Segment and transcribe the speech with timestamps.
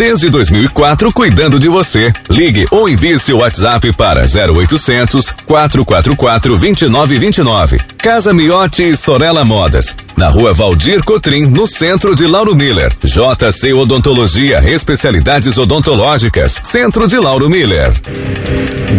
[0.00, 2.10] Desde 2004, cuidando de você.
[2.30, 7.78] Ligue ou envie seu WhatsApp para 0800 444 2929.
[7.98, 9.94] Casa Miotti e Sorella Modas.
[10.16, 12.90] Na rua Valdir Cotrim, no centro de Lauro Miller.
[13.04, 16.62] JC Odontologia, especialidades odontológicas.
[16.64, 17.92] Centro de Lauro Miller.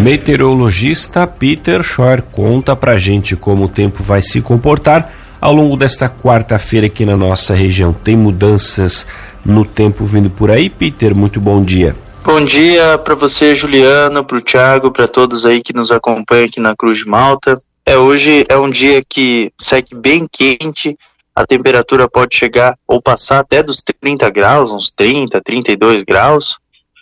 [0.03, 6.07] Meteorologista Peter Schor conta pra gente como o tempo vai se comportar ao longo desta
[6.07, 7.91] quarta-feira aqui na nossa região.
[7.91, 9.07] Tem mudanças
[9.45, 11.15] no tempo vindo por aí, Peter?
[11.15, 11.95] Muito bom dia.
[12.23, 16.59] Bom dia para você, Juliano, para o Thiago, para todos aí que nos acompanham aqui
[16.59, 17.59] na Cruz de Malta.
[17.85, 20.95] É hoje é um dia que segue bem quente,
[21.35, 26.57] a temperatura pode chegar ou passar até dos 30 graus, uns 30, 32 graus.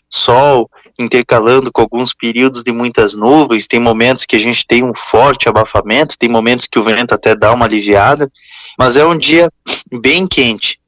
[0.09, 4.93] Sol intercalando com alguns períodos de muitas nuvens, tem momentos que a gente tem um
[4.93, 8.29] forte abafamento, tem momentos que o vento até dá uma aliviada,
[8.77, 9.49] mas é um dia
[9.91, 10.79] bem quente.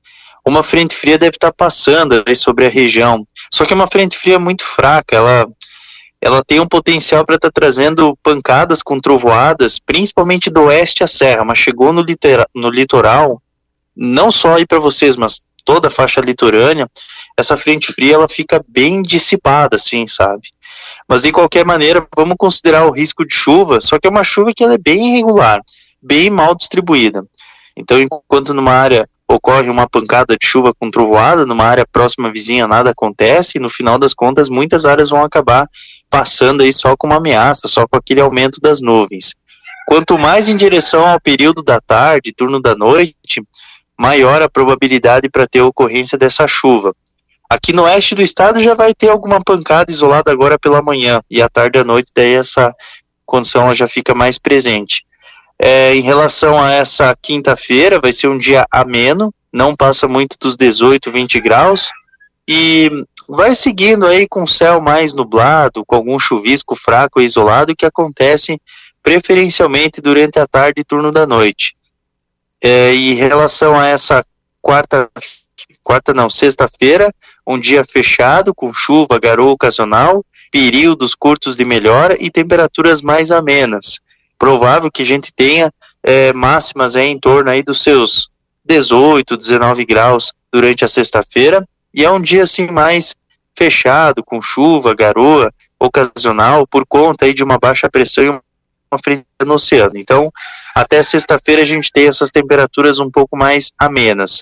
[0.46, 4.40] Uma frente fria deve estar passando sobre a região, só que é uma frente fria
[4.40, 5.48] muito fraca, ela
[6.24, 11.08] ela tem um potencial para estar tá trazendo pancadas com trovoadas, principalmente do oeste à
[11.08, 13.42] serra, mas chegou no, litera, no litoral,
[13.96, 16.88] não só aí para vocês, mas toda a faixa litorânea,
[17.36, 20.50] essa frente fria ela fica bem dissipada, assim, sabe?
[21.08, 24.54] Mas de qualquer maneira, vamos considerar o risco de chuva, só que é uma chuva
[24.56, 25.60] que ela é bem irregular,
[26.00, 27.26] bem mal distribuída.
[27.76, 32.68] Então, enquanto numa área ocorre uma pancada de chuva com trovoada, numa área próxima vizinha
[32.68, 35.68] nada acontece, e no final das contas muitas áreas vão acabar
[36.10, 39.34] passando aí só com uma ameaça, só com aquele aumento das nuvens.
[39.88, 43.42] Quanto mais em direção ao período da tarde, turno da noite,
[43.98, 46.94] maior a probabilidade para ter ocorrência dessa chuva.
[47.50, 51.42] Aqui no oeste do estado já vai ter alguma pancada isolada agora pela manhã e
[51.42, 52.74] à tarde e à noite daí essa
[53.26, 55.04] condição já fica mais presente.
[55.64, 60.58] É, em relação a essa quinta-feira, vai ser um dia ameno, não passa muito dos
[60.58, 61.92] 18, 20 graus
[62.48, 62.90] e
[63.30, 67.86] vai seguindo aí com o céu mais nublado, com algum chuvisco fraco e isolado que
[67.86, 68.60] acontece
[69.04, 71.76] preferencialmente durante a tarde e turno da noite.
[72.60, 74.24] É, em relação a essa
[74.64, 75.12] quarta,
[75.84, 77.14] quarta não, sexta-feira,
[77.46, 84.02] um dia fechado, com chuva, garoa ocasional, períodos curtos de melhora e temperaturas mais amenas.
[84.42, 85.72] Provável que a gente tenha
[86.02, 88.28] é, máximas é, em torno aí dos seus
[88.66, 91.64] 18, 19 graus durante a sexta-feira,
[91.94, 93.16] e é um dia assim mais
[93.56, 99.28] fechado, com chuva, garoa ocasional, por conta aí de uma baixa pressão e uma frente
[99.46, 99.96] no oceano.
[99.96, 100.34] Então,
[100.74, 104.42] até sexta-feira a gente tem essas temperaturas um pouco mais amenas.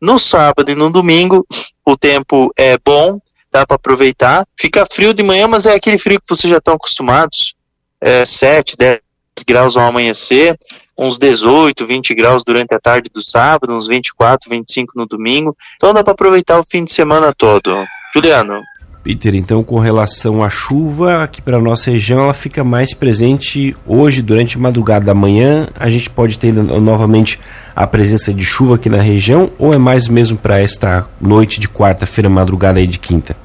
[0.00, 1.46] No sábado e no domingo,
[1.84, 3.20] o tempo é bom,
[3.52, 4.46] dá para aproveitar.
[4.58, 7.54] Fica frio de manhã, mas é aquele frio que vocês já estão acostumados.
[8.00, 9.03] É 7, 10
[9.42, 10.56] graus ao amanhecer,
[10.96, 15.56] uns 18, 20 graus durante a tarde do sábado, uns 24, 25 no domingo.
[15.76, 17.84] Então dá para aproveitar o fim de semana todo.
[18.14, 18.62] Juliano.
[19.02, 24.22] Peter, então com relação à chuva, aqui para nossa região ela fica mais presente hoje
[24.22, 25.68] durante a madrugada da manhã.
[25.78, 27.38] A gente pode ter novamente
[27.76, 31.68] a presença de chuva aqui na região ou é mais mesmo para esta noite de
[31.68, 33.36] quarta-feira, madrugada aí de quinta?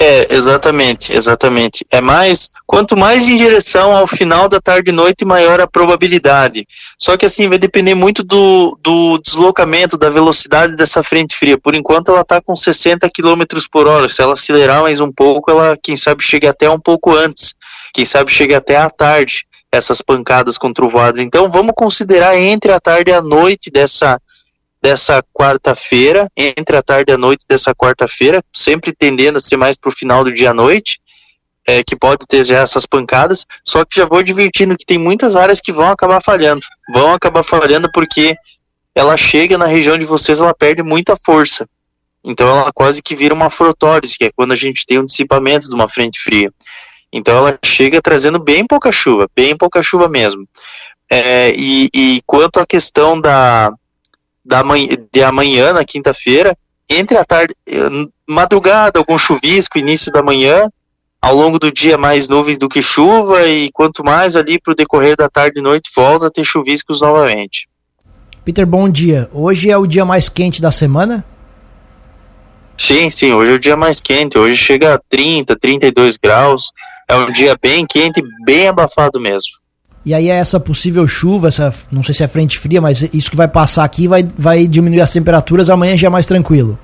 [0.00, 1.84] É, exatamente, exatamente.
[1.90, 6.68] É mais, quanto mais em direção ao final da tarde e noite, maior a probabilidade.
[6.96, 11.58] Só que assim, vai depender muito do, do deslocamento, da velocidade dessa frente fria.
[11.58, 13.42] Por enquanto ela está com 60 km
[13.72, 14.08] por hora.
[14.08, 17.56] Se ela acelerar mais um pouco, ela, quem sabe, chega até um pouco antes.
[17.92, 21.18] Quem sabe chega até à tarde, essas pancadas com trovoadas.
[21.18, 24.20] Então vamos considerar entre a tarde e a noite dessa
[24.80, 29.76] dessa quarta-feira, entre a tarde e a noite dessa quarta-feira, sempre tendendo a ser mais
[29.76, 31.00] para o final do dia à noite,
[31.66, 35.36] é, que pode ter já essas pancadas, só que já vou advertindo que tem muitas
[35.36, 36.62] áreas que vão acabar falhando,
[36.94, 38.34] vão acabar falhando porque
[38.94, 41.68] ela chega na região de vocês, ela perde muita força,
[42.24, 45.68] então ela quase que vira uma frotólise, que é quando a gente tem um dissipamento
[45.68, 46.50] de uma frente fria,
[47.12, 50.48] então ela chega trazendo bem pouca chuva, bem pouca chuva mesmo,
[51.10, 53.74] é, e, e quanto à questão da,
[54.48, 56.56] da manhã, de amanhã, na quinta-feira,
[56.88, 57.54] entre a tarde,
[58.26, 60.70] madrugada, algum chuvisco, início da manhã,
[61.20, 64.74] ao longo do dia mais nuvens do que chuva, e quanto mais ali para o
[64.74, 67.68] decorrer da tarde e noite volta a ter chuviscos novamente.
[68.42, 69.28] Peter, bom dia.
[69.32, 71.22] Hoje é o dia mais quente da semana?
[72.78, 76.72] Sim, sim, hoje é o dia mais quente, hoje chega a 30, 32 graus,
[77.06, 79.57] é um dia bem quente, bem abafado mesmo.
[80.04, 83.30] E aí é essa possível chuva, essa, não sei se é frente fria, mas isso
[83.30, 86.78] que vai passar aqui vai, vai diminuir as temperaturas, amanhã já é mais tranquilo.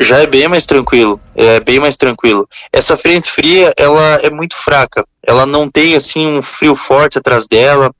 [0.00, 2.48] Já é bem mais tranquilo, é bem mais tranquilo.
[2.72, 7.46] Essa frente fria, ela é muito fraca, ela não tem assim um frio forte atrás
[7.46, 7.92] dela.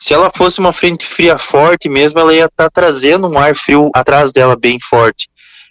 [0.00, 3.54] Se ela fosse uma frente fria forte mesmo, ela ia estar tá trazendo um ar
[3.54, 5.28] frio atrás dela bem forte.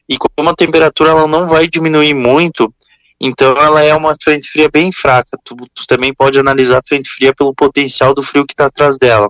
[0.07, 2.71] E como a temperatura ela não vai diminuir muito,
[3.23, 5.38] então ela é uma frente fria bem fraca.
[5.44, 8.97] Tu, tu também pode analisar a frente fria pelo potencial do frio que está atrás
[8.97, 9.29] dela.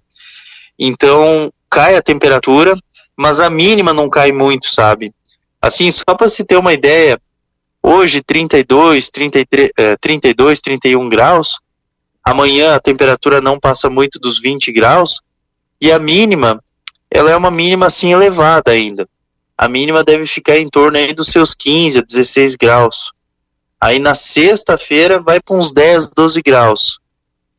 [0.80, 2.74] Então cai a temperatura,
[3.18, 5.14] mas a mínima não cai muito, sabe?
[5.62, 7.20] Assim, só para se ter uma ideia,
[7.84, 11.60] hoje 32, 33, eh, 32, 31 graus,
[12.24, 15.20] amanhã a temperatura não passa muito dos 20 graus,
[15.82, 16.64] e a mínima,
[17.10, 19.08] ela é uma mínima assim elevada ainda.
[19.58, 23.12] A mínima deve ficar em torno aí dos seus 15 a 16 graus.
[23.82, 27.00] Aí na sexta-feira vai para uns 10, 12 graus.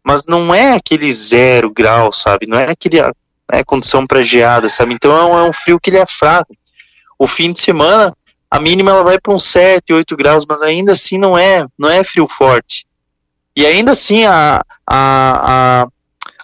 [0.04, 2.46] Mas não é aquele zero grau, sabe?
[2.46, 2.98] Não é aquele
[3.50, 4.94] é, condição para geada, sabe?
[4.94, 6.54] Então é um, é um frio que ele é fraco
[7.22, 8.12] o fim de semana,
[8.50, 11.88] a mínima ela vai para uns 7, 8 graus, mas ainda assim não é, não
[11.88, 12.84] é frio forte.
[13.54, 15.88] E ainda assim, a, a, a,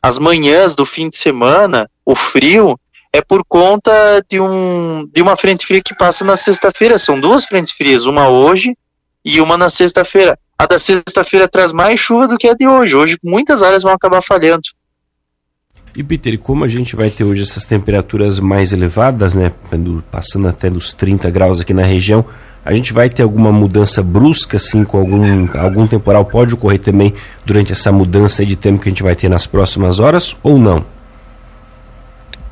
[0.01, 2.79] as manhãs do fim de semana, o frio,
[3.13, 3.91] é por conta
[4.29, 6.97] de, um, de uma frente fria que passa na sexta-feira.
[6.97, 8.77] São duas frentes frias, uma hoje
[9.29, 10.39] e uma na sexta-feira.
[10.59, 12.97] A da sexta-feira traz mais chuva do que a de hoje.
[12.97, 14.63] Hoje muitas áreas vão acabar falhando.
[15.95, 19.53] E Peter, como a gente vai ter hoje essas temperaturas mais elevadas, né,
[20.11, 22.25] passando até dos 30 graus aqui na região,
[22.65, 26.25] a gente vai ter alguma mudança brusca, assim, com algum, algum temporal?
[26.25, 27.15] Pode ocorrer também
[27.45, 30.85] durante essa mudança de tempo que a gente vai ter nas próximas horas ou não?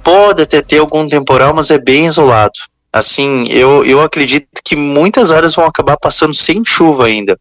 [0.03, 2.59] Pode até ter algum temporal, mas é bem isolado.
[2.97, 7.39] Assim, eu, eu acredito que muitas áreas vão acabar passando sem chuva ainda.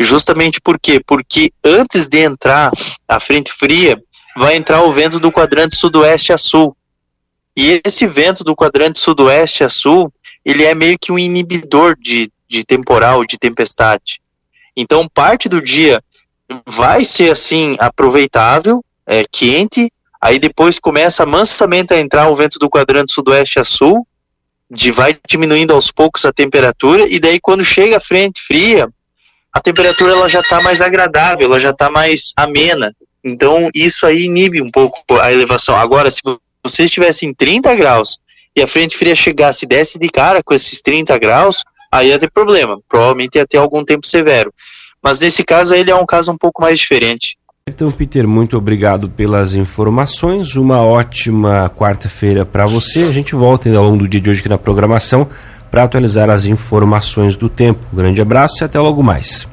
[0.00, 0.98] Justamente por quê?
[0.98, 2.72] Porque antes de entrar
[3.06, 4.02] a frente fria,
[4.36, 6.76] vai entrar o vento do quadrante sudoeste a sul.
[7.56, 10.12] E esse vento do quadrante sudoeste a sul,
[10.44, 14.20] ele é meio que um inibidor de, de temporal, de tempestade.
[14.76, 16.02] Então, parte do dia
[16.66, 19.88] vai ser assim aproveitável, é, quente,
[20.20, 24.04] aí depois começa mansamente a entrar o vento do quadrante sudoeste a sul,
[24.70, 28.88] de vai diminuindo aos poucos a temperatura, e daí quando chega a frente fria,
[29.52, 32.94] a temperatura ela já está mais agradável, ela já está mais amena.
[33.24, 35.76] Então, isso aí inibe um pouco a elevação.
[35.76, 36.20] Agora, se
[36.62, 38.18] você estivesse em 30 graus
[38.54, 42.18] e a frente fria chegasse e desse de cara com esses 30 graus, aí ia
[42.18, 42.78] ter problema.
[42.88, 44.52] Provavelmente ia ter algum tempo severo.
[45.02, 47.36] Mas nesse caso, ele é um caso um pouco mais diferente.
[47.68, 50.54] Então, Peter, muito obrigado pelas informações.
[50.54, 53.02] Uma ótima quarta-feira para você.
[53.02, 55.28] A gente volta ainda ao longo do dia de hoje aqui na programação
[55.68, 57.80] para atualizar as informações do tempo.
[57.92, 59.48] Um grande abraço e até logo mais.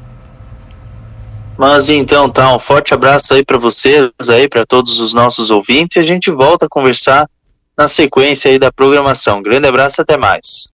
[1.57, 5.95] Mas então, tá, um forte abraço aí para vocês, aí para todos os nossos ouvintes
[5.95, 7.27] e a gente volta a conversar
[7.75, 9.41] na sequência aí da programação.
[9.41, 10.67] Grande abraço, até mais.